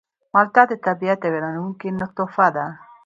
[0.33, 2.65] مالټه د طبیعت یوه حیرانوونکې تحفه ده.